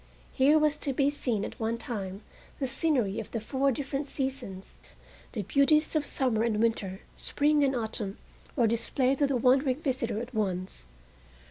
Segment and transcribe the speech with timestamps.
[0.33, 2.23] Here was to be seen at one time
[2.59, 4.77] the scenery of the four different seasons;
[5.33, 8.17] the beauties of summer and winter, spring and autumn,
[8.55, 10.85] were displayed to the wondering visitor at once.